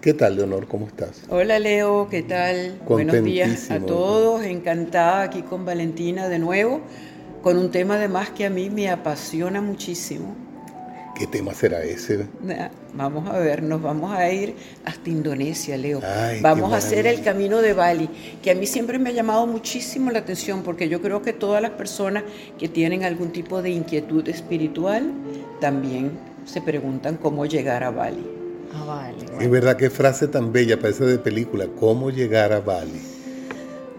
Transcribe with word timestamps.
¿Qué 0.00 0.14
tal, 0.14 0.36
Leonor? 0.36 0.68
¿Cómo 0.68 0.86
estás? 0.86 1.22
Hola, 1.28 1.58
Leo, 1.58 2.06
¿qué 2.08 2.22
tal? 2.22 2.78
Buenos 2.86 3.20
días 3.24 3.68
a 3.72 3.80
todos. 3.80 4.44
Encantada 4.44 5.22
aquí 5.22 5.42
con 5.42 5.64
Valentina 5.64 6.28
de 6.28 6.38
nuevo, 6.38 6.82
con 7.42 7.58
un 7.58 7.72
tema 7.72 7.96
además 7.96 8.30
que 8.30 8.46
a 8.46 8.50
mí 8.50 8.70
me 8.70 8.88
apasiona 8.90 9.60
muchísimo. 9.60 10.36
¿Qué 11.16 11.26
tema 11.26 11.52
será 11.52 11.82
ese? 11.82 12.28
Vamos 12.94 13.28
a 13.28 13.40
ver, 13.40 13.64
nos 13.64 13.82
vamos 13.82 14.16
a 14.16 14.30
ir 14.30 14.54
hasta 14.84 15.10
Indonesia, 15.10 15.76
Leo. 15.76 16.00
vamos 16.42 16.72
a 16.72 16.76
hacer 16.76 17.08
el 17.08 17.20
camino 17.24 17.60
de 17.60 17.72
Bali, 17.72 18.08
que 18.40 18.52
a 18.52 18.54
mí 18.54 18.66
siempre 18.66 19.00
me 19.00 19.10
ha 19.10 19.12
llamado 19.12 19.48
muchísimo 19.48 20.12
la 20.12 20.20
atención, 20.20 20.62
porque 20.62 20.88
yo 20.88 21.02
creo 21.02 21.22
que 21.22 21.32
todas 21.32 21.60
las 21.60 21.72
personas 21.72 22.22
que 22.56 22.68
tienen 22.68 23.02
algún 23.02 23.32
tipo 23.32 23.62
de 23.62 23.70
inquietud 23.70 24.28
espiritual 24.28 25.10
también 25.60 26.12
se 26.44 26.62
preguntan 26.62 27.16
cómo 27.16 27.46
llegar 27.46 27.82
a 27.82 27.90
Bali. 27.90 28.37
A 28.74 28.84
Bali. 28.84 29.26
Es 29.40 29.50
verdad, 29.50 29.76
qué 29.76 29.90
frase 29.90 30.28
tan 30.28 30.52
bella, 30.52 30.78
parece 30.78 31.04
de 31.04 31.18
película, 31.18 31.66
cómo 31.78 32.10
llegar 32.10 32.52
a 32.52 32.60
Bali. 32.60 33.00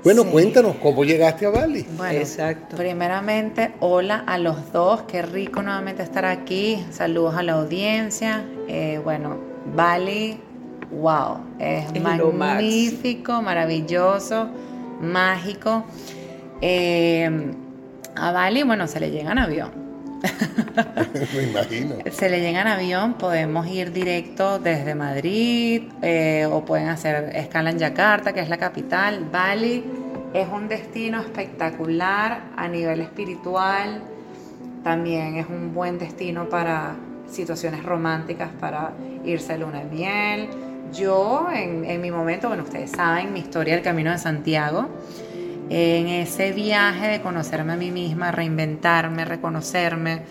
Bueno, 0.03 0.23
cuéntanos 0.25 0.77
cómo 0.77 1.03
llegaste 1.03 1.45
a 1.45 1.49
Bali. 1.49 1.85
Bueno, 1.97 2.19
Exacto. 2.19 2.77
primeramente, 2.77 3.73
hola 3.81 4.23
a 4.25 4.37
los 4.37 4.71
dos, 4.71 5.01
qué 5.03 5.21
rico 5.21 5.61
nuevamente 5.61 6.03
estar 6.03 6.23
aquí. 6.23 6.85
Saludos 6.89 7.35
a 7.35 7.43
la 7.43 7.53
audiencia. 7.53 8.45
Eh, 8.69 9.01
bueno, 9.03 9.37
Bali, 9.75 10.39
wow, 10.91 11.39
es, 11.59 12.01
magnífico, 12.01 13.41
maravilloso, 13.41 14.49
mágico. 15.01 15.83
Eh, 16.61 17.51
a 18.15 18.31
Bali, 18.31 18.63
bueno, 18.63 18.87
se 18.87 19.01
le 19.01 19.11
llega 19.11 19.33
en 19.33 19.39
avión. 19.39 19.88
Me 21.35 21.43
imagino. 21.43 21.95
Se 22.11 22.29
le 22.29 22.41
llega 22.41 22.61
en 22.61 22.67
avión, 22.67 23.13
podemos 23.13 23.67
ir 23.67 23.91
directo 23.91 24.59
desde 24.59 24.95
Madrid 24.95 25.83
eh, 26.01 26.47
o 26.51 26.65
pueden 26.65 26.89
hacer 26.89 27.35
escala 27.35 27.69
en 27.69 27.79
Yakarta, 27.79 28.33
que 28.33 28.41
es 28.41 28.49
la 28.49 28.57
capital. 28.57 29.25
Bali 29.31 29.83
es 30.33 30.47
un 30.47 30.67
destino 30.67 31.21
espectacular 31.21 32.41
a 32.55 32.67
nivel 32.67 33.01
espiritual, 33.01 34.01
también 34.83 35.37
es 35.37 35.47
un 35.47 35.73
buen 35.73 35.97
destino 35.97 36.49
para 36.49 36.95
situaciones 37.27 37.83
románticas, 37.83 38.49
para 38.59 38.91
irse 39.23 39.53
a 39.53 39.57
luna 39.57 39.79
de 39.79 39.85
miel. 39.85 40.49
Yo 40.93 41.47
en, 41.53 41.85
en 41.85 42.01
mi 42.01 42.09
momento, 42.09 42.47
bueno, 42.47 42.63
ustedes 42.63 42.91
saben 42.91 43.31
mi 43.31 43.39
historia 43.39 43.75
del 43.75 43.83
Camino 43.83 44.11
de 44.11 44.17
Santiago 44.17 44.89
en 45.69 46.07
ese 46.07 46.51
viaje 46.51 47.07
de 47.07 47.21
conocerme 47.21 47.73
a 47.73 47.75
mí 47.75 47.91
misma, 47.91 48.31
reinventarme, 48.31 49.23
reconocerme. 49.25 50.23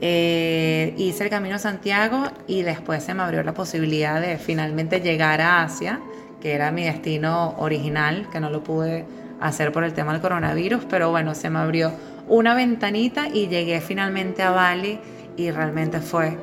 Eh, 0.00 0.94
hice 0.98 1.24
el 1.24 1.30
Camino 1.30 1.56
a 1.56 1.58
Santiago 1.58 2.24
y 2.46 2.62
después 2.62 3.02
se 3.02 3.14
me 3.14 3.22
abrió 3.22 3.42
la 3.42 3.54
posibilidad 3.54 4.20
de 4.20 4.36
finalmente 4.36 5.00
llegar 5.00 5.40
a 5.40 5.62
Asia, 5.62 6.00
que 6.40 6.52
era 6.52 6.70
mi 6.70 6.84
destino 6.84 7.54
original, 7.58 8.28
que 8.30 8.38
no 8.38 8.50
lo 8.50 8.62
pude 8.62 9.06
hacer 9.40 9.72
por 9.72 9.84
el 9.84 9.94
tema 9.94 10.12
del 10.12 10.20
coronavirus, 10.20 10.84
pero 10.88 11.10
bueno, 11.10 11.34
se 11.34 11.48
me 11.48 11.58
abrió 11.58 11.92
una 12.28 12.54
ventanita 12.54 13.28
y 13.28 13.48
llegué 13.48 13.80
finalmente 13.80 14.42
a 14.42 14.50
Bali 14.50 14.98
y 15.36 15.50
realmente 15.50 16.00
fue 16.00 16.36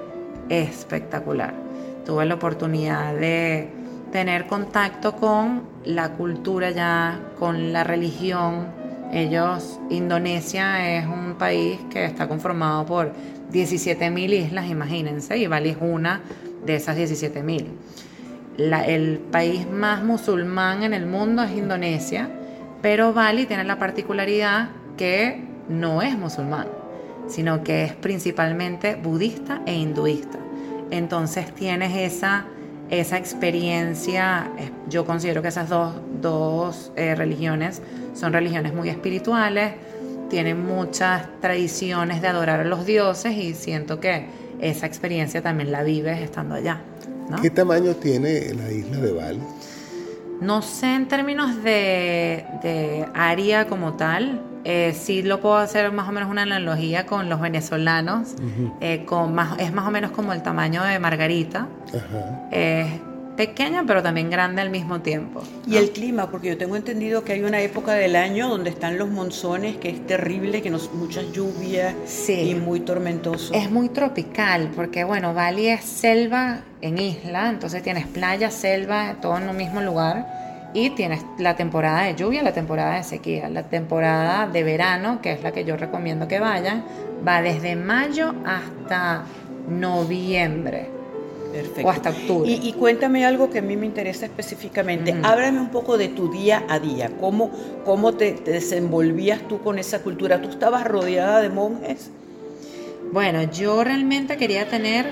espectacular. 0.49 1.53
Tuve 2.05 2.25
la 2.25 2.35
oportunidad 2.35 3.13
de 3.15 3.82
tener 4.13 4.45
contacto 4.45 5.15
con 5.15 5.63
la 5.85 6.11
cultura 6.11 6.69
ya, 6.69 7.19
con 7.39 7.73
la 7.73 7.83
religión. 7.83 8.67
Ellos, 9.11 9.79
Indonesia 9.89 10.97
es 10.97 11.07
un 11.07 11.33
país 11.33 11.79
que 11.89 12.05
está 12.05 12.27
conformado 12.27 12.85
por 12.85 13.11
17.000 13.51 14.45
islas, 14.45 14.69
imagínense, 14.69 15.35
y 15.39 15.47
Bali 15.47 15.69
es 15.69 15.77
una 15.81 16.21
de 16.63 16.75
esas 16.75 16.95
17.000. 16.95 17.65
El 18.85 19.17
país 19.31 19.67
más 19.67 20.03
musulmán 20.03 20.83
en 20.83 20.93
el 20.93 21.07
mundo 21.07 21.41
es 21.41 21.51
Indonesia, 21.51 22.29
pero 22.83 23.13
Bali 23.13 23.47
tiene 23.47 23.63
la 23.63 23.79
particularidad 23.79 24.69
que 24.95 25.43
no 25.69 26.03
es 26.03 26.15
musulmán, 26.15 26.67
sino 27.27 27.63
que 27.63 27.85
es 27.85 27.93
principalmente 27.93 28.93
budista 28.93 29.63
e 29.65 29.73
hinduista. 29.73 30.37
Entonces 30.91 31.51
tienes 31.55 31.95
esa 31.95 32.45
esa 32.99 33.17
experiencia, 33.17 34.51
yo 34.87 35.03
considero 35.05 35.41
que 35.41 35.47
esas 35.47 35.67
dos, 35.67 36.91
eh, 36.95 37.15
religiones 37.15 37.81
son 38.13 38.33
religiones 38.33 38.73
muy 38.73 38.89
espirituales, 38.89 39.73
tienen 40.29 40.63
muchas 40.63 41.27
tradiciones 41.41 42.21
de 42.21 42.27
adorar 42.27 42.59
a 42.59 42.63
los 42.63 42.85
dioses 42.85 43.35
y 43.35 43.55
siento 43.55 43.99
que 43.99 44.27
esa 44.61 44.85
experiencia 44.85 45.41
también 45.41 45.71
la 45.71 45.81
vives 45.83 46.21
estando 46.21 46.53
allá. 46.55 46.81
¿Qué 47.41 47.49
tamaño 47.49 47.95
tiene 47.95 48.53
la 48.53 48.71
isla 48.71 48.97
de 48.97 49.11
Bali? 49.11 49.39
No 50.43 50.61
sé 50.61 50.95
en 50.95 51.07
términos 51.07 51.63
de, 51.63 53.07
área 53.13 53.67
como 53.67 53.93
tal, 53.93 54.41
eh, 54.65 54.93
sí 54.93 55.23
lo 55.23 55.39
puedo 55.39 55.55
hacer 55.55 55.91
más 55.91 56.07
o 56.07 56.11
menos 56.11 56.29
una 56.29 56.41
analogía 56.41 57.05
con 57.05 57.29
los 57.29 57.39
venezolanos, 57.39 58.35
eh, 58.81 59.05
con 59.05 59.33
más, 59.33 59.57
es 59.59 59.73
más 59.73 59.87
o 59.87 59.91
menos 59.91 60.11
como 60.11 60.33
el 60.33 60.43
tamaño 60.43 60.83
de 60.83 60.99
Margarita. 60.99 61.67
Es 62.51 62.87
pequeña 63.35 63.83
pero 63.85 64.03
también 64.03 64.29
grande 64.29 64.61
al 64.61 64.69
mismo 64.69 65.01
tiempo. 65.01 65.43
Y 65.67 65.77
el 65.77 65.91
clima, 65.91 66.29
porque 66.29 66.49
yo 66.49 66.57
tengo 66.57 66.75
entendido 66.75 67.23
que 67.23 67.33
hay 67.33 67.43
una 67.43 67.61
época 67.61 67.93
del 67.93 68.15
año 68.15 68.49
donde 68.49 68.69
están 68.69 68.97
los 68.97 69.09
monzones, 69.09 69.77
que 69.77 69.89
es 69.89 70.05
terrible, 70.05 70.61
que 70.61 70.69
nos 70.69 70.93
muchas 70.93 71.31
lluvias 71.31 71.95
y 72.29 72.55
muy 72.55 72.81
tormentoso. 72.81 73.53
Es 73.53 73.71
muy 73.71 73.89
tropical, 73.89 74.71
porque 74.75 75.03
bueno, 75.03 75.33
Bali 75.33 75.67
es 75.67 75.83
selva 75.83 76.61
en 76.81 76.97
isla, 76.97 77.49
entonces 77.49 77.81
tienes 77.81 78.07
playa, 78.07 78.51
selva, 78.51 79.15
todo 79.21 79.37
en 79.37 79.49
un 79.49 79.57
mismo 79.57 79.81
lugar 79.81 80.71
y 80.73 80.89
tienes 80.91 81.23
la 81.37 81.55
temporada 81.55 82.03
de 82.03 82.15
lluvia, 82.15 82.41
la 82.41 82.53
temporada 82.53 82.95
de 82.95 83.03
sequía, 83.03 83.47
la 83.49 83.63
temporada 83.63 84.47
de 84.47 84.63
verano, 84.63 85.21
que 85.21 85.31
es 85.31 85.43
la 85.43 85.51
que 85.51 85.65
yo 85.65 85.77
recomiendo 85.77 86.27
que 86.27 86.39
vayan, 86.39 86.83
va 87.25 87.41
desde 87.41 87.75
mayo 87.75 88.33
hasta 88.45 89.23
noviembre. 89.67 91.02
Perfecto. 91.53 91.87
O 91.87 91.91
hasta 91.91 92.09
octubre. 92.09 92.49
Y, 92.49 92.73
cuéntame 92.73 93.25
algo 93.25 93.51
que 93.51 93.59
a 93.59 93.61
mí 93.61 93.77
me 93.77 93.85
interesa 93.85 94.25
específicamente. 94.25 95.15
Háblame 95.21 95.59
un 95.59 95.69
poco 95.69 95.99
de 95.99 96.07
tu 96.07 96.31
día 96.31 96.65
a 96.67 96.79
día. 96.79 97.11
¿Cómo, 97.19 97.51
cómo 97.85 98.15
te, 98.15 98.31
te, 98.31 98.51
desenvolvías 98.51 99.47
tú 99.47 99.61
con 99.61 99.77
esa 99.77 100.01
cultura? 100.01 100.41
¿Tú 100.41 100.49
estabas 100.49 100.83
rodeada 100.83 101.41
de 101.41 101.49
monjes? 101.49 102.09
Bueno, 103.11 103.43
yo 103.43 103.83
realmente 103.83 104.35
quería 104.37 104.67
tener, 104.67 105.05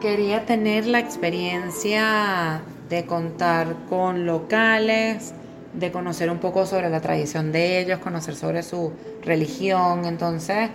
quería 0.00 0.46
tener 0.46 0.86
la 0.86 1.00
experiencia 1.00 2.62
de 2.88 3.04
contar 3.04 3.74
con 3.88 4.24
locales, 4.24 5.34
de 5.72 5.90
conocer 5.90 6.30
un 6.30 6.38
poco 6.38 6.66
sobre 6.66 6.88
la 6.88 7.00
tradición 7.00 7.50
de 7.50 7.80
ellos, 7.80 7.98
conocer 7.98 8.36
sobre 8.36 8.62
su 8.62 8.92
religión. 9.24 10.04
Entonces, 10.04 10.70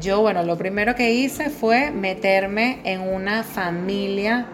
yo, 0.00 0.20
bueno, 0.20 0.42
lo 0.42 0.56
primero 0.56 0.94
que 0.94 1.12
hice 1.12 1.50
fue 1.50 1.90
meterme 1.90 2.80
en 2.84 3.00
una 3.00 3.42
familia 3.42 4.46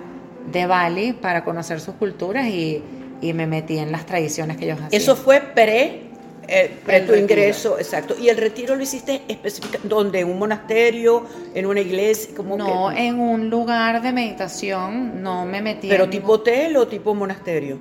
de 0.51 0.67
Bali 0.67 1.13
para 1.13 1.45
conocer 1.45 1.81
sus 1.81 1.95
culturas 1.95 2.47
y, 2.49 2.83
me 3.21 3.47
metí 3.47 3.79
en 3.79 3.91
las 3.91 4.07
tradiciones 4.07 4.57
que 4.57 4.65
ellos 4.65 4.79
hacían. 4.81 5.03
Eso 5.03 5.17
fue 5.17 5.41
pre 5.41 6.03
eh, 6.47 7.05
tu 7.07 7.15
ingreso, 7.15 7.79
exacto. 7.79 8.15
¿Y 8.19 8.29
el 8.29 8.37
retiro 8.37 8.75
lo 8.75 8.83
hiciste 8.83 9.23
específicamente 9.29 9.89
donde? 9.89 10.21
¿En 10.21 10.31
un 10.31 10.39
monasterio? 10.39 11.27
¿En 11.53 11.67
una 11.67 11.81
iglesia? 11.81 12.35
como 12.35 12.57
no, 12.57 12.93
en 12.93 13.21
un 13.21 13.51
lugar 13.51 14.01
de 14.01 14.13
meditación, 14.13 15.23
no 15.23 15.45
me 15.45 15.61
metí. 15.61 15.89
¿Pero 15.89 16.09
tipo 16.09 16.33
hotel 16.33 16.77
o 16.77 16.87
tipo 16.87 17.15
monasterio? 17.15 17.79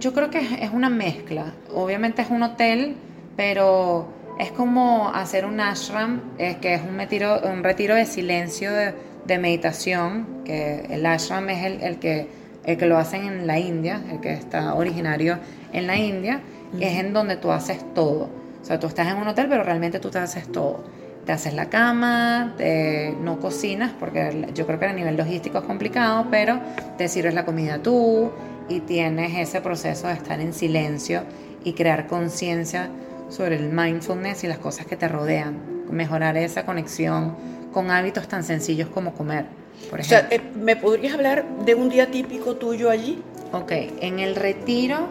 yo 0.00 0.14
creo 0.14 0.30
que 0.30 0.38
es 0.38 0.70
una 0.72 0.88
mezcla. 0.88 1.52
Obviamente 1.74 2.22
es 2.22 2.30
un 2.30 2.42
hotel, 2.42 2.96
pero 3.36 4.08
es 4.38 4.50
como 4.50 5.10
hacer 5.10 5.44
un 5.44 5.60
ashram, 5.60 6.20
es 6.38 6.56
que 6.56 6.74
es 6.74 6.82
un 6.82 6.96
retiro, 6.96 7.40
un 7.44 7.62
retiro 7.62 7.94
de 7.94 8.06
silencio 8.06 8.72
de, 8.72 9.38
meditación, 9.38 10.42
que 10.44 10.86
el 10.90 11.06
ashram 11.06 11.48
es 11.48 11.64
el, 11.64 11.82
el, 11.82 11.98
que, 11.98 12.28
el 12.64 12.76
que 12.76 12.86
lo 12.86 12.98
hacen 12.98 13.24
en 13.24 13.46
la 13.46 13.58
India, 13.58 14.02
el 14.10 14.20
que 14.20 14.32
está 14.32 14.74
originario 14.74 15.38
en 15.72 15.86
la 15.86 15.96
India 15.96 16.40
es 16.80 16.98
en 16.98 17.12
donde 17.12 17.36
tú 17.36 17.50
haces 17.50 17.84
todo. 17.94 18.28
O 18.60 18.64
sea, 18.64 18.78
tú 18.78 18.86
estás 18.86 19.08
en 19.08 19.16
un 19.16 19.28
hotel, 19.28 19.46
pero 19.48 19.62
realmente 19.62 19.98
tú 20.00 20.10
te 20.10 20.18
haces 20.18 20.50
todo. 20.50 20.84
Te 21.26 21.32
haces 21.32 21.54
la 21.54 21.70
cama, 21.70 22.54
te, 22.58 23.14
no 23.22 23.40
cocinas, 23.40 23.92
porque 23.98 24.48
yo 24.54 24.66
creo 24.66 24.78
que 24.78 24.86
a 24.86 24.92
nivel 24.92 25.16
logístico 25.16 25.58
es 25.58 25.64
complicado, 25.64 26.26
pero 26.30 26.60
te 26.98 27.08
sirves 27.08 27.34
la 27.34 27.44
comida 27.44 27.78
tú 27.78 28.30
y 28.68 28.80
tienes 28.80 29.34
ese 29.36 29.60
proceso 29.60 30.08
de 30.08 30.14
estar 30.14 30.40
en 30.40 30.52
silencio 30.52 31.22
y 31.62 31.72
crear 31.72 32.06
conciencia 32.06 32.88
sobre 33.28 33.56
el 33.56 33.70
mindfulness 33.70 34.44
y 34.44 34.48
las 34.48 34.58
cosas 34.58 34.86
que 34.86 34.96
te 34.96 35.08
rodean. 35.08 35.58
Mejorar 35.90 36.36
esa 36.36 36.64
conexión 36.64 37.36
con 37.72 37.90
hábitos 37.90 38.28
tan 38.28 38.44
sencillos 38.44 38.88
como 38.88 39.14
comer. 39.14 39.46
Por 39.90 40.00
ejemplo. 40.00 40.26
O 40.26 40.28
sea, 40.28 40.28
eh, 40.30 40.40
¿me 40.54 40.76
podrías 40.76 41.14
hablar 41.14 41.44
de 41.64 41.74
un 41.74 41.88
día 41.88 42.10
típico 42.10 42.56
tuyo 42.56 42.90
allí? 42.90 43.22
Ok, 43.52 43.72
en 44.00 44.18
el 44.18 44.36
retiro 44.36 45.08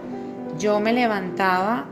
yo 0.59 0.79
me 0.79 0.93
levantaba, 0.93 1.85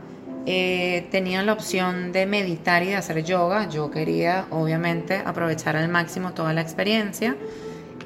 eh, 0.46 1.06
tenía 1.10 1.42
la 1.42 1.52
opción 1.52 2.12
de 2.12 2.26
meditar 2.26 2.82
y 2.82 2.88
de 2.88 2.96
hacer 2.96 3.22
yoga. 3.24 3.68
Yo 3.68 3.90
quería, 3.90 4.46
obviamente, 4.50 5.22
aprovechar 5.24 5.76
al 5.76 5.88
máximo 5.88 6.32
toda 6.32 6.52
la 6.52 6.60
experiencia. 6.60 7.36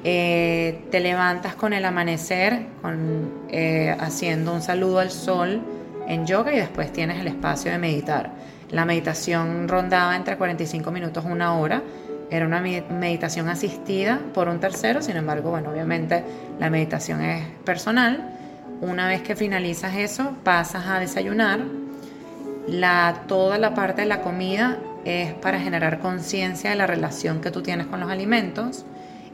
Eh, 0.03 0.85
te 0.91 0.99
levantas 0.99 1.55
con 1.55 1.73
el 1.73 1.83
amanecer, 1.83 2.67
con, 2.81 3.31
eh, 3.49 3.95
haciendo 3.99 4.53
un 4.53 4.61
saludo 4.61 4.99
al 4.99 5.11
sol 5.11 5.61
en 6.07 6.25
yoga 6.25 6.53
y 6.53 6.57
después 6.57 6.91
tienes 6.91 7.19
el 7.19 7.27
espacio 7.27 7.71
de 7.71 7.77
meditar. 7.77 8.31
La 8.71 8.85
meditación 8.85 9.67
rondaba 9.67 10.15
entre 10.15 10.37
45 10.37 10.91
minutos 10.91 11.23
y 11.25 11.31
una 11.31 11.57
hora. 11.57 11.81
Era 12.29 12.45
una 12.45 12.59
meditación 12.59 13.47
asistida 13.47 14.19
por 14.33 14.49
un 14.49 14.59
tercero, 14.59 15.01
sin 15.01 15.15
embargo, 15.15 15.51
bueno, 15.51 15.69
obviamente 15.69 16.23
la 16.59 16.69
meditación 16.69 17.21
es 17.21 17.45
personal. 17.63 18.33
Una 18.81 19.07
vez 19.07 19.21
que 19.21 19.35
finalizas 19.35 19.95
eso, 19.95 20.35
pasas 20.43 20.85
a 20.87 20.99
desayunar. 20.99 21.61
La, 22.67 23.23
toda 23.27 23.57
la 23.57 23.73
parte 23.73 24.01
de 24.01 24.07
la 24.07 24.21
comida 24.21 24.77
es 25.05 25.33
para 25.33 25.59
generar 25.59 25.99
conciencia 25.99 26.69
de 26.69 26.75
la 26.75 26.85
relación 26.85 27.39
que 27.39 27.49
tú 27.49 27.61
tienes 27.61 27.87
con 27.87 28.01
los 28.01 28.11
alimentos 28.11 28.85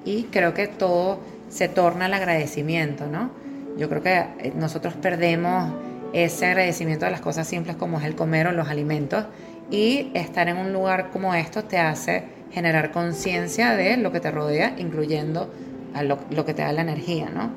y 0.06 0.24
creo 0.26 0.54
que 0.54 0.68
todo 0.68 1.20
se 1.50 1.68
torna 1.68 2.06
al 2.06 2.14
agradecimiento, 2.14 3.08
¿no? 3.08 3.32
Yo 3.78 3.90
creo 3.90 4.04
que 4.04 4.18
eh, 4.18 4.54
nosotros 4.56 4.94
perdemos 4.94 5.74
ese 6.14 6.46
agradecimiento 6.46 7.06
de 7.06 7.12
las 7.12 7.22
cosas 7.22 7.48
simples 7.48 7.76
como 7.76 8.00
es 8.00 8.06
el 8.06 8.16
comer 8.16 8.48
o 8.48 8.52
los 8.52 8.70
alimentos 8.70 9.26
y 9.70 10.12
estar 10.14 10.48
en 10.48 10.58
un 10.58 10.72
lugar 10.72 11.10
como 11.12 11.34
esto 11.34 11.64
te 11.64 11.78
hace 11.78 12.24
generar 12.52 12.92
conciencia 12.92 13.76
de 13.76 13.98
lo 13.98 14.12
que 14.12 14.20
te 14.20 14.30
rodea, 14.30 14.76
incluyendo 14.78 15.52
a 15.96 16.04
lo, 16.04 16.20
lo, 16.30 16.46
que 16.46 16.54
te 16.54 16.62
da 16.62 16.72
la 16.72 16.82
energía, 16.82 17.30
¿no? 17.34 17.52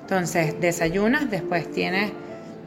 Entonces, 0.00 0.58
desayunas, 0.58 1.30
después 1.30 1.70
tienes 1.70 2.12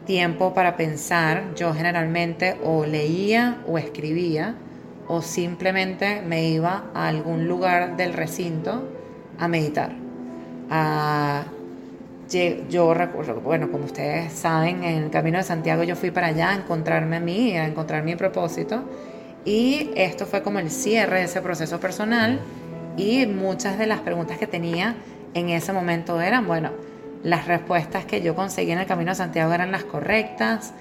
tiempo 0.05 0.53
para 0.53 0.77
pensar. 0.77 1.55
Yo 1.55 1.73
generalmente 1.73 2.57
o 2.63 2.85
leía 2.85 3.61
o 3.67 3.79
escribía 3.79 4.55
o 5.07 5.21
simplemente 5.21 6.21
me 6.21 6.49
iba 6.49 6.85
a 6.93 7.07
algún 7.07 7.47
lugar 7.47 7.97
del 7.97 8.13
recinto 8.13 8.87
a 9.39 9.47
meditar. 9.47 9.95
Yo 12.69 12.93
recuerdo, 12.93 13.41
bueno, 13.41 13.71
como 13.71 13.85
ustedes 13.85 14.31
saben, 14.31 14.83
en 14.83 15.03
el 15.03 15.09
Camino 15.09 15.37
de 15.37 15.43
Santiago 15.43 15.83
yo 15.83 15.95
fui 15.95 16.11
para 16.11 16.27
allá 16.27 16.51
a 16.51 16.55
encontrarme 16.55 17.17
a 17.17 17.19
mí, 17.19 17.57
a 17.57 17.65
encontrar 17.65 18.03
mi 18.03 18.15
propósito. 18.15 18.83
Y 19.43 19.89
esto 19.95 20.25
fue 20.25 20.41
como 20.41 20.59
el 20.59 20.69
cierre 20.69 21.19
de 21.19 21.23
ese 21.25 21.41
proceso 21.41 21.79
personal 21.79 22.39
y 22.95 23.25
muchas 23.25 23.77
de 23.77 23.87
las 23.87 23.99
preguntas 23.99 24.37
que 24.37 24.47
tenía 24.47 24.95
en 25.33 25.49
ese 25.49 25.73
momento 25.73 26.21
eran, 26.21 26.47
bueno, 26.47 26.71
las 27.23 27.47
respuestas 27.47 28.05
que 28.05 28.21
yo 28.21 28.35
conseguí 28.35 28.71
en 28.71 28.79
el 28.79 28.85
Camino 28.85 29.11
de 29.11 29.15
Santiago 29.15 29.53
eran 29.53 29.71
las 29.71 29.83
correctas, 29.83 30.73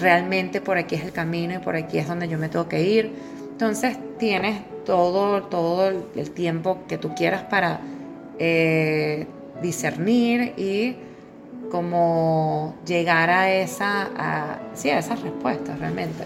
realmente 0.00 0.60
por 0.60 0.78
aquí 0.78 0.94
es 0.94 1.04
el 1.04 1.12
camino 1.12 1.54
y 1.54 1.58
por 1.58 1.76
aquí 1.76 1.98
es 1.98 2.06
donde 2.06 2.28
yo 2.28 2.38
me 2.38 2.48
tengo 2.48 2.68
que 2.68 2.82
ir. 2.82 3.12
Entonces 3.52 3.96
tienes 4.18 4.60
todo, 4.84 5.44
todo 5.44 5.88
el 5.88 6.30
tiempo 6.32 6.78
que 6.88 6.98
tú 6.98 7.14
quieras 7.14 7.44
para 7.44 7.80
eh, 8.38 9.26
discernir 9.62 10.54
y 10.56 10.96
como 11.70 12.76
llegar 12.86 13.30
a 13.30 13.52
esa, 13.52 14.08
a, 14.16 14.58
sí, 14.74 14.90
a 14.90 14.98
esas 14.98 15.20
respuestas 15.22 15.78
realmente, 15.78 16.24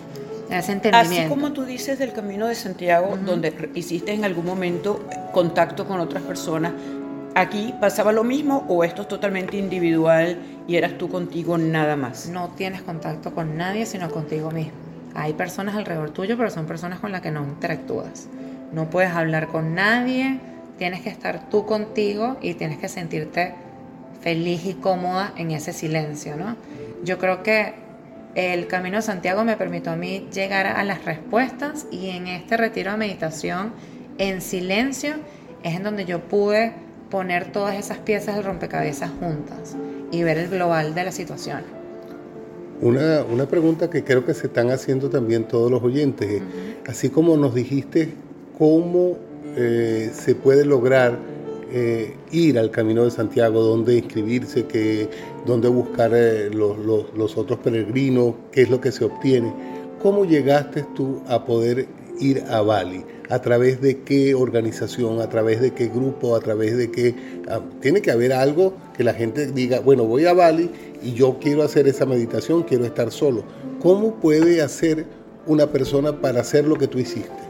a 0.50 0.58
ese 0.58 0.72
entendimiento. 0.72 1.22
Así 1.22 1.28
como 1.28 1.52
tú 1.52 1.64
dices 1.64 1.98
del 1.98 2.12
Camino 2.12 2.46
de 2.46 2.54
Santiago, 2.54 3.16
donde 3.24 3.70
hiciste 3.74 4.12
en 4.12 4.24
algún 4.24 4.44
momento 4.44 5.06
contacto 5.32 5.86
con 5.86 6.00
otras 6.00 6.22
personas, 6.22 6.72
¿aquí 7.34 7.74
pasaba 7.80 8.12
lo 8.12 8.24
mismo 8.24 8.66
o 8.68 8.84
esto 8.84 9.02
es 9.02 9.08
totalmente 9.08 9.56
individual 9.56 10.38
y 10.66 10.76
eras 10.76 10.98
tú 10.98 11.08
contigo 11.08 11.56
nada 11.56 11.96
más? 11.96 12.28
No 12.28 12.48
tienes 12.56 12.82
contacto 12.82 13.34
con 13.34 13.56
nadie, 13.56 13.86
sino 13.86 14.10
contigo 14.10 14.50
mismo. 14.50 14.72
Hay 15.14 15.32
personas 15.32 15.74
alrededor 15.74 16.10
tuyo, 16.10 16.36
pero 16.36 16.50
son 16.50 16.66
personas 16.66 17.00
con 17.00 17.10
las 17.10 17.22
que 17.22 17.30
no 17.30 17.42
interactúas. 17.42 18.28
No 18.72 18.90
puedes 18.90 19.10
hablar 19.12 19.48
con 19.48 19.74
nadie, 19.74 20.40
tienes 20.78 21.02
que 21.02 21.10
estar 21.10 21.50
tú 21.50 21.66
contigo 21.66 22.36
y 22.40 22.54
tienes 22.54 22.78
que 22.78 22.88
sentirte 22.88 23.54
feliz 24.20 24.64
y 24.64 24.74
cómoda 24.74 25.32
en 25.36 25.50
ese 25.50 25.72
silencio, 25.72 26.36
¿no? 26.36 26.56
Yo 27.04 27.18
creo 27.18 27.42
que 27.42 27.74
el 28.34 28.66
Camino 28.66 28.96
de 28.96 29.02
Santiago 29.02 29.44
me 29.44 29.56
permitió 29.56 29.92
a 29.92 29.96
mí 29.96 30.28
llegar 30.32 30.66
a 30.66 30.84
las 30.84 31.04
respuestas 31.04 31.86
y 31.90 32.10
en 32.10 32.28
este 32.28 32.56
retiro 32.56 32.92
de 32.92 32.96
meditación 32.96 33.72
en 34.18 34.40
silencio 34.40 35.14
es 35.62 35.74
en 35.74 35.82
donde 35.82 36.04
yo 36.04 36.20
pude 36.20 36.72
poner 37.10 37.52
todas 37.52 37.76
esas 37.76 37.98
piezas 37.98 38.36
del 38.36 38.44
rompecabezas 38.44 39.10
juntas 39.18 39.76
y 40.10 40.22
ver 40.22 40.38
el 40.38 40.48
global 40.48 40.94
de 40.94 41.04
la 41.04 41.12
situación. 41.12 41.62
Una, 42.80 43.24
una 43.24 43.46
pregunta 43.46 43.90
que 43.90 44.04
creo 44.04 44.24
que 44.24 44.34
se 44.34 44.46
están 44.46 44.70
haciendo 44.70 45.10
también 45.10 45.44
todos 45.44 45.70
los 45.70 45.82
oyentes, 45.82 46.42
así 46.86 47.08
como 47.08 47.36
nos 47.36 47.54
dijiste 47.54 48.14
cómo 48.56 49.16
eh, 49.60 50.12
se 50.12 50.36
puede 50.36 50.64
lograr 50.64 51.18
eh, 51.72 52.14
ir 52.30 52.60
al 52.60 52.70
Camino 52.70 53.04
de 53.04 53.10
Santiago, 53.10 53.60
dónde 53.60 53.96
inscribirse, 53.96 54.66
que, 54.66 55.10
dónde 55.44 55.68
buscar 55.68 56.12
eh, 56.14 56.48
los, 56.50 57.36
otros 57.36 57.58
peregrinos, 57.58 58.34
qué 58.52 58.62
es 58.62 58.70
lo 58.70 58.80
que 58.80 58.92
se 58.92 59.04
obtiene. 59.04 59.52
¿Cómo 60.00 60.24
llegaste 60.24 60.86
tú 60.94 61.20
a 61.26 61.44
poder 61.44 61.88
ir 62.20 62.44
a 62.48 62.62
Bali? 62.62 63.04
¿A 63.30 63.40
través 63.42 63.80
de 63.80 63.98
qué 64.02 64.32
organización? 64.32 65.20
¿A 65.20 65.28
través 65.28 65.60
de 65.60 65.72
qué 65.72 65.88
grupo? 65.88 66.36
¿A 66.36 66.40
través 66.40 66.76
de 66.76 66.92
qué? 66.92 67.16
Ah, 67.48 67.60
tiene 67.80 68.00
que 68.00 68.12
haber 68.12 68.32
algo 68.32 68.74
que 68.96 69.02
la 69.02 69.12
gente 69.12 69.50
diga, 69.50 69.80
bueno, 69.80 70.04
voy 70.04 70.24
a 70.26 70.34
Bali 70.34 70.70
y 71.02 71.14
yo 71.14 71.38
quiero 71.40 71.64
hacer 71.64 71.88
esa 71.88 72.06
meditación, 72.06 72.62
quiero 72.62 72.84
estar 72.84 73.10
solo. 73.10 73.42
¿Cómo 73.80 74.14
puede 74.20 74.62
hacer 74.62 75.04
una 75.46 75.66
persona 75.66 76.20
para 76.20 76.42
hacer 76.42 76.64
lo 76.64 76.76
que 76.78 76.86
tú 76.86 77.00
hiciste? 77.00 77.47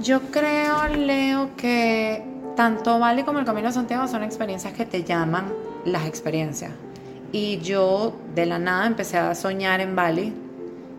Yo 0.00 0.20
creo, 0.30 0.88
Leo, 0.88 1.50
que 1.56 2.22
tanto 2.56 2.98
Bali 2.98 3.22
como 3.22 3.38
el 3.38 3.44
Camino 3.44 3.68
de 3.68 3.74
Santiago 3.74 4.08
son 4.08 4.22
experiencias 4.22 4.72
que 4.72 4.84
te 4.86 5.04
llaman 5.04 5.52
las 5.84 6.06
experiencias. 6.06 6.72
Y 7.32 7.58
yo 7.58 8.16
de 8.34 8.46
la 8.46 8.58
nada 8.58 8.86
empecé 8.86 9.18
a 9.18 9.34
soñar 9.34 9.80
en 9.80 9.96
Bali 9.96 10.32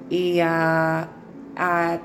y 0.09 0.39
a, 0.39 1.09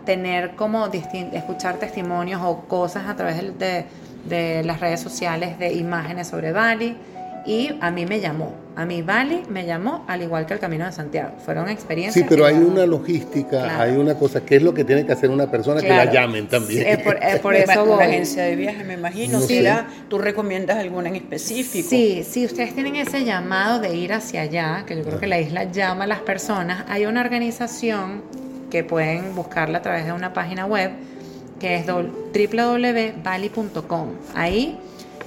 tener 0.04 0.54
como 0.54 0.86
escuchar 0.86 1.78
testimonios 1.78 2.40
o 2.44 2.60
cosas 2.68 3.08
a 3.08 3.16
través 3.16 3.58
de, 3.58 3.84
de 4.28 4.62
las 4.62 4.78
redes 4.78 5.00
sociales 5.00 5.58
de 5.58 5.72
imágenes 5.72 6.28
sobre 6.28 6.52
Bali 6.52 6.96
y 7.46 7.76
a 7.80 7.90
mí 7.90 8.06
me 8.06 8.20
llamó. 8.20 8.54
A 8.76 8.86
mí 8.86 9.02
Bali 9.02 9.42
me 9.48 9.66
llamó 9.66 10.04
al 10.06 10.22
igual 10.22 10.46
que 10.46 10.54
el 10.54 10.60
Camino 10.60 10.86
de 10.86 10.92
Santiago. 10.92 11.32
Fueron 11.44 11.68
experiencias. 11.68 12.14
Sí, 12.14 12.24
pero 12.28 12.46
hay 12.46 12.54
una 12.54 12.86
logística, 12.86 13.80
hay 13.80 13.96
una 13.96 14.14
cosa, 14.14 14.42
¿qué 14.42 14.56
es 14.56 14.62
lo 14.62 14.72
que 14.72 14.84
tiene 14.84 15.04
que 15.04 15.12
hacer 15.12 15.30
una 15.30 15.50
persona 15.50 15.80
que 15.80 15.88
la 15.88 16.10
llamen 16.10 16.48
también? 16.48 16.86
es 16.86 16.98
por, 17.40 17.54
eso 17.54 17.84
voy. 17.84 17.96
Una 17.96 18.04
agencia 18.04 18.44
de 18.44 18.56
viaje, 18.56 18.84
me 18.84 18.94
imagino. 18.94 19.40
Sí. 19.40 19.64
¿Tú 20.08 20.18
recomiendas 20.18 20.78
alguna 20.78 21.08
en 21.08 21.16
específico? 21.16 21.88
Sí, 21.90 22.24
si 22.28 22.46
ustedes 22.46 22.74
tienen 22.74 22.96
ese 22.96 23.24
llamado 23.24 23.80
de 23.80 23.94
ir 23.94 24.12
hacia 24.12 24.42
allá, 24.42 24.84
que 24.86 24.96
yo 24.96 25.02
creo 25.02 25.18
que 25.18 25.26
la 25.26 25.40
isla 25.40 25.64
llama 25.64 26.04
a 26.04 26.06
las 26.06 26.20
personas, 26.20 26.84
hay 26.88 27.06
una 27.06 27.20
organización 27.20 28.22
que 28.70 28.84
pueden 28.84 29.34
buscarla 29.34 29.78
a 29.78 29.82
través 29.82 30.06
de 30.06 30.12
una 30.12 30.32
página 30.32 30.66
web 30.66 30.92
que 31.58 31.74
es 31.76 31.86
www.bali.com. 31.86 34.08
Ahí 34.34 34.78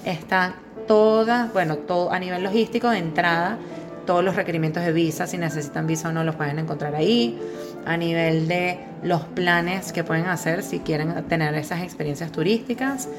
están 0.05 0.62
todas, 0.87 1.51
bueno, 1.53 1.77
todo 1.77 2.11
a 2.11 2.19
nivel 2.19 2.43
logístico 2.43 2.89
de 2.89 2.99
entrada, 2.99 3.57
todos 4.05 4.23
los 4.23 4.35
requerimientos 4.35 4.83
de 4.83 4.91
visa, 4.91 5.27
si 5.27 5.37
necesitan 5.37 5.87
visa 5.87 6.09
o 6.09 6.11
no, 6.11 6.23
los 6.23 6.35
pueden 6.35 6.59
encontrar 6.59 6.95
ahí. 6.95 7.39
A 7.85 7.97
nivel 7.97 8.47
de 8.47 8.79
los 9.03 9.23
planes 9.23 9.91
que 9.91 10.05
pueden 10.05 10.25
hacer 10.27 10.63
si 10.63 10.79
quieren 10.79 11.13
tener 11.27 11.53
esas 11.55 11.81
experiencias 11.81 12.31
turísticas. 12.31 13.09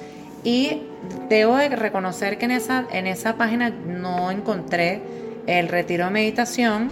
Y 0.42 0.82
debo 1.28 1.56
de 1.56 1.68
reconocer 1.70 2.38
que 2.38 2.46
en 2.46 2.52
esa, 2.52 2.86
en 2.90 3.06
esa 3.06 3.36
página 3.36 3.70
no 3.70 4.30
encontré 4.30 5.02
el 5.46 5.68
retiro 5.68 6.06
de 6.06 6.10
meditación. 6.10 6.90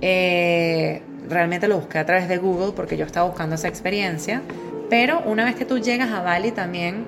Eh, 0.00 1.02
realmente 1.28 1.68
lo 1.68 1.78
busqué 1.78 1.98
a 1.98 2.06
través 2.06 2.28
de 2.28 2.36
Google 2.38 2.72
porque 2.74 2.96
yo 2.96 3.06
estaba 3.06 3.26
buscando 3.26 3.54
esa 3.54 3.68
experiencia. 3.68 4.42
Pero 4.90 5.22
una 5.26 5.44
vez 5.44 5.56
que 5.56 5.64
tú 5.64 5.78
llegas 5.78 6.10
a 6.10 6.22
Bali 6.22 6.52
también 6.52 7.06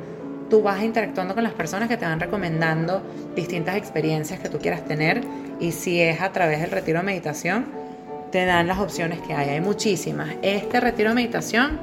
tú 0.49 0.63
vas 0.63 0.83
interactuando 0.83 1.35
con 1.35 1.45
las 1.45 1.53
personas 1.53 1.89
que 1.89 1.97
te 1.97 2.05
van 2.05 2.21
recomendando 2.21 3.03
distintas 3.35 3.77
experiencias 3.77 4.41
que 4.41 4.49
tú 4.49 4.59
quieras 4.59 4.85
tener 4.85 5.23
y 5.61 5.73
si 5.73 6.01
es 6.01 6.21
a 6.21 6.33
través 6.33 6.61
del 6.61 6.71
retiro 6.71 7.01
de 7.01 7.05
meditación, 7.05 7.67
te 8.31 8.45
dan 8.45 8.67
las 8.67 8.79
opciones 8.79 9.21
que 9.21 9.35
hay. 9.35 9.51
Hay 9.51 9.61
muchísimas. 9.61 10.31
Este 10.43 10.81
retiro 10.81 11.11
de 11.11 11.15
meditación 11.15 11.79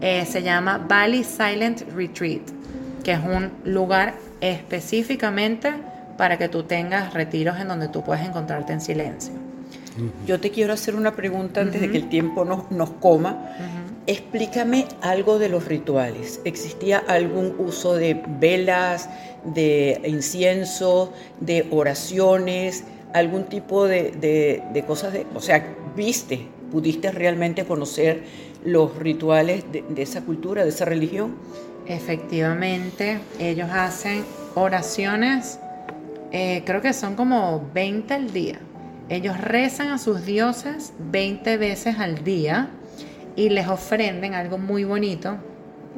eh, 0.00 0.24
se 0.26 0.42
llama 0.42 0.78
Bali 0.78 1.24
Silent 1.24 1.82
Retreat, 1.94 2.42
que 3.02 3.12
es 3.12 3.20
un 3.20 3.50
lugar 3.64 4.14
específicamente 4.40 5.72
para 6.16 6.38
que 6.38 6.48
tú 6.48 6.62
tengas 6.62 7.14
retiros 7.14 7.58
en 7.60 7.68
donde 7.68 7.88
tú 7.88 8.02
puedes 8.02 8.26
encontrarte 8.26 8.72
en 8.72 8.80
silencio. 8.80 9.34
Yo 10.26 10.38
te 10.38 10.50
quiero 10.50 10.72
hacer 10.74 10.94
una 10.94 11.12
pregunta 11.16 11.60
antes 11.60 11.80
de 11.80 11.90
que 11.90 11.96
el 11.96 12.08
tiempo 12.08 12.44
nos, 12.44 12.70
nos 12.70 12.90
coma. 12.90 13.36
Explícame 14.08 14.86
algo 15.02 15.38
de 15.38 15.50
los 15.50 15.66
rituales. 15.66 16.40
¿Existía 16.46 16.96
algún 16.96 17.54
uso 17.58 17.94
de 17.94 18.18
velas, 18.40 19.06
de 19.44 20.00
incienso, 20.06 21.12
de 21.40 21.66
oraciones, 21.70 22.84
algún 23.12 23.44
tipo 23.44 23.86
de, 23.86 24.82
cosas? 24.86 25.12
De, 25.12 25.26
o 25.34 25.42
sea, 25.42 25.76
¿viste, 25.94 26.48
pudiste 26.72 27.12
realmente 27.12 27.66
conocer 27.66 28.22
los 28.64 28.96
rituales 28.96 29.64
de, 29.70 29.84
esa 29.98 30.22
cultura, 30.22 30.62
de 30.62 30.70
esa 30.70 30.86
religión? 30.86 31.36
Efectivamente, 31.86 33.20
ellos 33.38 33.68
hacen 33.70 34.24
oraciones, 34.54 35.60
eh, 36.32 36.62
creo 36.64 36.80
que 36.80 36.94
son 36.94 37.14
como 37.14 37.68
20 37.74 38.14
al 38.14 38.32
día. 38.32 38.58
Ellos 39.10 39.38
rezan 39.38 39.88
a 39.88 39.98
sus 39.98 40.24
dioses 40.24 40.94
20 40.98 41.58
veces 41.58 41.98
al 41.98 42.24
día 42.24 42.70
y 43.38 43.50
les 43.50 43.68
ofrenden 43.68 44.34
algo 44.34 44.58
muy 44.58 44.82
bonito, 44.82 45.36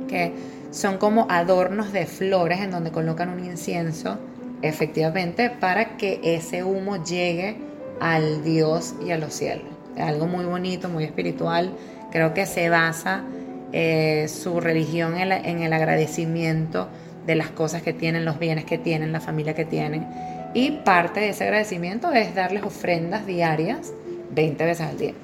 que 0.09 0.35
son 0.71 0.99
como 0.99 1.27
adornos 1.31 1.91
de 1.91 2.05
flores 2.05 2.61
en 2.61 2.71
donde 2.71 2.91
colocan 2.91 3.31
un 3.31 3.43
incienso, 3.43 4.19
efectivamente, 4.61 5.49
para 5.49 5.97
que 5.97 6.21
ese 6.23 6.65
humo 6.65 7.03
llegue 7.03 7.57
al 7.99 8.45
Dios 8.45 8.95
y 9.07 9.13
a 9.13 9.17
los 9.17 9.33
cielos. 9.33 9.65
Es 9.97 10.03
algo 10.03 10.27
muy 10.27 10.45
bonito, 10.45 10.91
muy 10.91 11.05
espiritual. 11.05 11.73
Creo 12.13 12.35
que 12.35 12.45
se 12.45 12.69
basa 12.69 13.25
eh, 13.73 14.29
su 14.29 14.61
religión 14.61 15.17
en, 15.17 15.63
el 15.63 15.73
agradecimiento 15.73 16.89
de 17.27 17.37
las 17.37 17.49
cosas 17.49 17.81
que 17.81 17.95
tienen, 17.95 18.27
los 18.27 18.39
bienes 18.39 18.67
que 18.67 18.77
tienen, 18.77 19.13
la 19.13 19.21
familia 19.21 19.55
que 19.55 19.65
tienen. 19.65 20.07
Y 20.53 20.73
parte 20.85 21.21
de 21.21 21.31
ese 21.31 21.45
agradecimiento 21.45 22.13
es 22.13 22.35
darles 22.35 22.65
ofrendas 22.65 23.25
diarias 23.25 23.95
20 24.35 24.63
veces 24.63 24.87
al 24.87 24.99
día. 24.99 25.15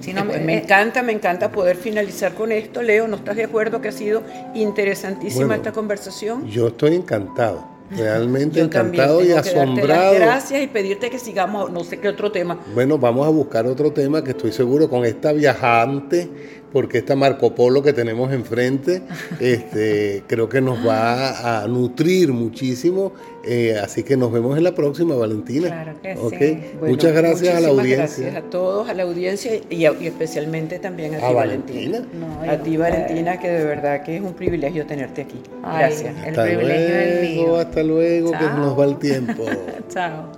Si 0.00 0.12
no, 0.12 0.24
me, 0.24 0.58
encanta, 0.58 1.02
me 1.02 1.12
encanta 1.12 1.50
poder 1.50 1.76
finalizar 1.76 2.34
con 2.34 2.52
esto. 2.52 2.82
Leo, 2.82 3.08
¿no 3.08 3.16
estás 3.16 3.36
de 3.36 3.44
acuerdo 3.44 3.80
que 3.80 3.88
ha 3.88 3.92
sido 3.92 4.22
interesantísima 4.54 5.56
esta 5.56 5.72
conversación? 5.72 6.46
Yo 6.46 6.68
estoy 6.68 6.94
encantado. 6.94 7.66
Realmente 7.96 8.60
encantado 8.60 9.22
y 9.22 9.32
asombrado. 9.32 10.14
gracias 10.14 10.62
y 10.62 10.66
pedirte 10.66 11.10
que 11.10 11.18
sigamos, 11.18 11.70
no 11.70 11.84
sé 11.84 11.98
qué 11.98 12.08
otro 12.08 12.32
tema. 12.32 12.58
Bueno, 12.74 12.96
vamos 12.96 13.26
a 13.26 13.30
buscar 13.30 13.66
otro 13.66 13.92
tema 13.92 14.24
que 14.24 14.30
estoy 14.30 14.52
seguro 14.52 14.88
con 14.88 15.04
esta 15.04 15.32
viajante 15.32 16.61
porque 16.72 16.98
esta 16.98 17.14
Marco 17.14 17.54
Polo 17.54 17.82
que 17.82 17.92
tenemos 17.92 18.32
enfrente 18.32 19.02
este, 19.40 20.24
creo 20.26 20.48
que 20.48 20.60
nos 20.60 20.86
va 20.86 21.62
a 21.62 21.68
nutrir 21.68 22.32
muchísimo. 22.32 23.12
Eh, 23.44 23.76
así 23.82 24.04
que 24.04 24.16
nos 24.16 24.30
vemos 24.30 24.56
en 24.56 24.62
la 24.62 24.72
próxima, 24.72 25.16
Valentina. 25.16 25.66
Claro 25.66 25.94
que 26.00 26.14
sí. 26.38 26.78
muchas 26.80 27.12
gracias 27.12 27.56
a 27.56 27.60
la 27.60 27.68
audiencia. 27.68 28.26
Gracias 28.26 28.36
a 28.36 28.50
todos, 28.50 28.88
a 28.88 28.94
la 28.94 29.02
audiencia 29.02 29.60
y, 29.68 29.84
especialmente 29.84 30.78
también 30.78 31.16
a, 31.16 31.28
ti, 31.28 31.34
Valentina. 31.34 32.06
a 32.48 32.56
ti, 32.58 32.76
Valentina, 32.76 33.40
que 33.40 33.48
de 33.48 33.64
verdad 33.64 34.04
que 34.04 34.16
es 34.16 34.22
un 34.22 34.34
privilegio 34.34 34.86
tenerte 34.86 35.22
aquí. 35.22 35.40
Gracias. 35.60 36.14
el 36.24 36.34
privilegio 36.34 37.44
mío. 37.44 37.56
Hasta 37.56 37.82
luego, 37.82 38.30
que 38.30 38.44
nos 38.44 38.78
va 38.78 38.84
el 38.84 38.98
tiempo. 38.98 39.44
Chao. 39.88 40.30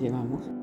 Llevamos. 0.00 0.55